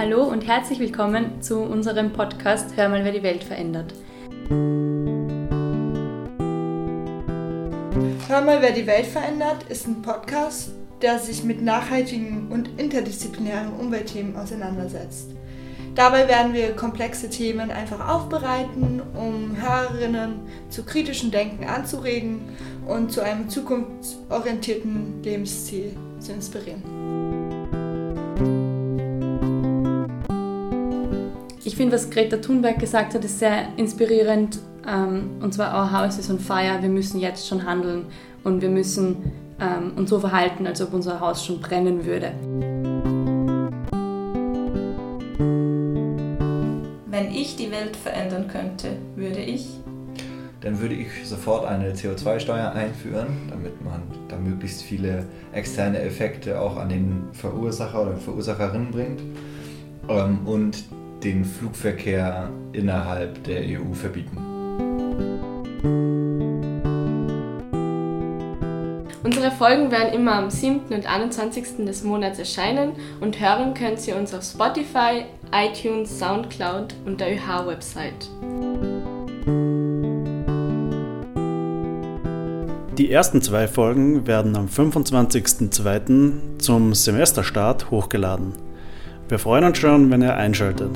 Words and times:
Hallo 0.00 0.22
und 0.22 0.46
herzlich 0.46 0.80
willkommen 0.80 1.42
zu 1.42 1.60
unserem 1.60 2.14
Podcast 2.14 2.74
Hör 2.74 2.88
mal, 2.88 3.04
wer 3.04 3.12
die 3.12 3.22
Welt 3.22 3.44
verändert. 3.44 3.92
Hör 8.26 8.40
mal, 8.40 8.62
wer 8.62 8.72
die 8.72 8.86
Welt 8.86 9.04
verändert 9.04 9.64
ist 9.68 9.86
ein 9.86 10.00
Podcast, 10.00 10.70
der 11.02 11.18
sich 11.18 11.44
mit 11.44 11.60
nachhaltigen 11.60 12.50
und 12.50 12.80
interdisziplinären 12.80 13.74
Umweltthemen 13.74 14.36
auseinandersetzt. 14.36 15.32
Dabei 15.94 16.26
werden 16.28 16.54
wir 16.54 16.74
komplexe 16.74 17.28
Themen 17.28 17.70
einfach 17.70 18.08
aufbereiten, 18.08 19.02
um 19.12 19.54
Hörerinnen 19.60 20.40
zu 20.70 20.82
kritischem 20.82 21.30
Denken 21.30 21.64
anzuregen 21.64 22.40
und 22.88 23.12
zu 23.12 23.20
einem 23.20 23.50
zukunftsorientierten 23.50 25.22
Lebensstil 25.22 25.94
zu 26.20 26.32
inspirieren. 26.32 28.69
Ich 31.70 31.76
finde, 31.76 31.94
was 31.94 32.10
Greta 32.10 32.38
Thunberg 32.38 32.80
gesagt 32.80 33.14
hat, 33.14 33.24
ist 33.24 33.38
sehr 33.38 33.68
inspirierend. 33.76 34.58
Ähm, 34.84 35.36
und 35.40 35.54
zwar, 35.54 35.72
our 35.72 35.92
house 35.92 36.18
is 36.18 36.28
on 36.28 36.40
fire, 36.40 36.82
wir 36.82 36.88
müssen 36.88 37.20
jetzt 37.20 37.46
schon 37.46 37.64
handeln 37.64 38.06
und 38.42 38.60
wir 38.60 38.68
müssen 38.68 39.30
ähm, 39.60 39.92
uns 39.94 40.10
so 40.10 40.18
verhalten, 40.18 40.66
als 40.66 40.82
ob 40.82 40.92
unser 40.92 41.20
Haus 41.20 41.46
schon 41.46 41.60
brennen 41.60 42.04
würde. 42.04 42.32
Wenn 47.06 47.30
ich 47.32 47.54
die 47.54 47.70
Welt 47.70 47.94
verändern 47.94 48.48
könnte, 48.48 48.88
würde 49.14 49.38
ich 49.38 49.68
dann 50.62 50.78
würde 50.80 50.94
ich 50.94 51.08
sofort 51.24 51.64
eine 51.64 51.92
CO2-Steuer 51.92 52.72
einführen, 52.72 53.28
damit 53.48 53.82
man 53.82 54.02
da 54.28 54.36
möglichst 54.36 54.82
viele 54.82 55.24
externe 55.52 56.00
Effekte 56.00 56.60
auch 56.60 56.76
an 56.76 56.88
den 56.88 57.28
Verursacher 57.32 58.02
oder 58.02 58.16
Verursacherinnen 58.16 58.90
bringt 58.90 59.22
ähm, 60.08 60.40
und 60.44 60.84
den 61.22 61.44
Flugverkehr 61.44 62.50
innerhalb 62.72 63.44
der 63.44 63.62
EU 63.62 63.92
verbieten. 63.92 64.50
Unsere 69.22 69.50
Folgen 69.50 69.90
werden 69.90 70.12
immer 70.12 70.34
am 70.34 70.50
7. 70.50 70.92
und 70.92 71.06
21. 71.06 71.84
des 71.86 72.02
Monats 72.02 72.38
erscheinen 72.38 72.92
und 73.20 73.38
hören 73.38 73.74
könnt 73.74 74.06
ihr 74.08 74.16
uns 74.16 74.34
auf 74.34 74.42
Spotify, 74.42 75.24
iTunes, 75.52 76.18
Soundcloud 76.18 76.94
und 77.04 77.20
der 77.20 77.34
ÖH-Website. 77.34 78.28
Die 82.98 83.10
ersten 83.10 83.40
zwei 83.40 83.68
Folgen 83.68 84.26
werden 84.26 84.56
am 84.56 84.66
25.02. 84.66 86.58
zum 86.58 86.92
Semesterstart 86.92 87.90
hochgeladen. 87.90 88.69
Wir 89.30 89.38
freuen 89.38 89.62
uns 89.62 89.78
schon, 89.78 90.10
wenn 90.10 90.22
ihr 90.22 90.34
einschaltet. 90.36 90.90